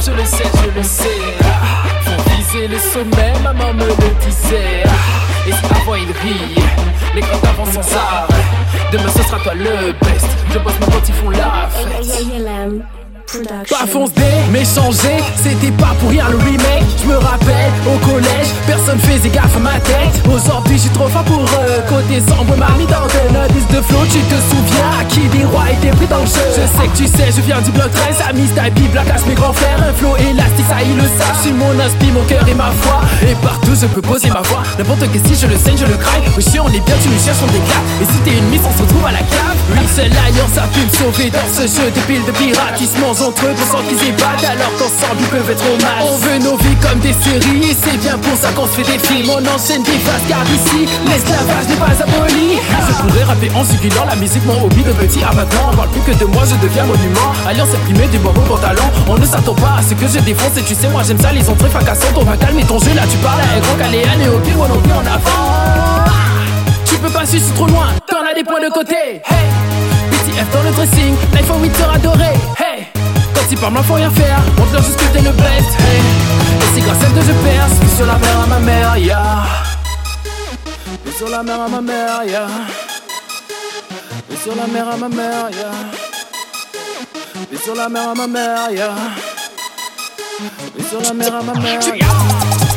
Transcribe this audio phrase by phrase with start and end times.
[0.00, 1.20] je le sais, je le sais.
[2.02, 4.84] Faut viser le sommet, maman me le disait.
[5.50, 6.62] Et si avant il rit,
[7.12, 8.44] les grands avancent sans arrêt.
[8.92, 10.28] Demain ce sera toi le best.
[10.52, 13.00] Je bosse même quand ils font la fête.
[13.68, 16.82] Pas foncé, mais changé, c'était pas pour rien le remake.
[17.00, 20.10] Je me rappelle, au collège, personne faisait gaffe à ma tête.
[20.26, 21.82] Aujourd'hui, je suis trop fort pour eux.
[21.88, 24.02] Côté sombre, marmi dans de notice de flow.
[24.10, 26.42] Tu te souviens à qui des rois étaient pris dans le jeu?
[26.56, 28.16] Je sais que tu sais, je viens du bloc 13.
[28.30, 28.68] Amis, ta
[29.04, 29.78] casse mes grands frères.
[29.80, 30.39] Un flow élastique,
[31.20, 31.36] ça ils le savent.
[31.36, 33.00] Je suis mon inspi, mon cœur et ma foi.
[33.22, 34.62] Et partout, je peux poser ma voix.
[34.78, 36.22] N'importe que si je le saigne, je le craille.
[36.36, 37.84] Oui, si on est bien, tu nous cherches, on déclare.
[38.02, 39.56] Et si t'es une miss, on se retrouve à la cave.
[39.72, 42.78] Oui, c'est l'alliance a pu me sauver dans ce jeu de pile de pirates.
[42.80, 46.02] Ils se mangent entre eux pour qu'ils ébattent alors qu'ensemble ils peuvent être au mal.
[46.02, 48.88] On veut nos vies comme des séries et c'est bien pour ça qu'on se fait
[48.90, 49.30] des films.
[49.30, 52.29] On enchaîne des phases car ici l'esclavage n'est pas aboli.
[53.00, 55.70] Pourrais rapper en simulant la musique, mon hobby de petit à maintenant.
[55.72, 57.32] On parle plus que de moi, je deviens monument.
[57.48, 58.84] Alliance imprimée du bon pantalon.
[59.08, 61.32] On ne s'attend pas à ce que je défonce et tu sais, moi j'aime ça,
[61.32, 62.16] les entrées fracassantes.
[62.16, 64.54] On va calmer ton jeu là, tu parles à un grand caléan et au pire,
[64.58, 66.04] on en plus en avant.
[66.84, 68.94] Tu peux pas suivre trop loin, t'en as des points de côté.
[68.94, 69.46] Hey,
[70.10, 71.14] BTF dans le dressing,
[71.50, 72.34] en 8 heures adoré.
[72.58, 72.86] Hey,
[73.34, 74.38] quand il parle, moi faut rien faire.
[74.58, 75.70] On te juste que t'es le best.
[75.80, 77.72] Hey, et c'est grâce à que je perce.
[77.80, 79.46] Puis sur la mer à ma mère, yeah.
[81.16, 82.46] Sur la mer à ma mère, yeah.
[84.30, 85.70] Puis sur la mer à ma mère, yeah.
[87.50, 88.94] Puis sur la mer à ma mère, yeah.
[90.72, 92.06] Puis sur la mer à ma mère, yeah.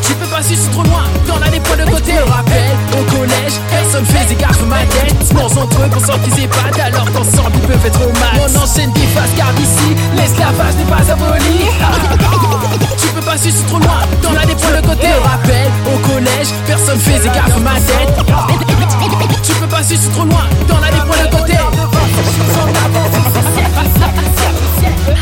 [0.00, 2.12] Tu peux pas suivre trop loin, t'en as des points de côté.
[2.16, 5.14] Je me rappelle, au collège, personne faisait gaffe ma tête.
[5.28, 8.38] Se mangent entre eux pour s'en qu'ils épatent, alors qu'ensemble ils peuvent être au max.
[8.40, 11.68] On enchaîne des phases car d'ici, l'esclavage n'est pas aboli.
[12.98, 15.06] Tu peux pas suivre trop loin, t'en as des points de côté.
[15.06, 18.08] Je me rappelle, au collège, personne faisait gaffe ma tête.